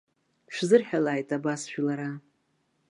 [0.53, 2.11] Шәзырҳәалааит абас жәлара.